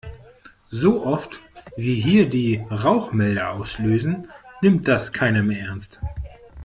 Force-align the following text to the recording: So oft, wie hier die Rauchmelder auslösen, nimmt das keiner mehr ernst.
So 0.71 1.05
oft, 1.05 1.39
wie 1.77 1.93
hier 1.93 2.27
die 2.27 2.65
Rauchmelder 2.71 3.51
auslösen, 3.51 4.29
nimmt 4.63 4.87
das 4.87 5.13
keiner 5.13 5.43
mehr 5.43 5.67
ernst. 5.67 6.01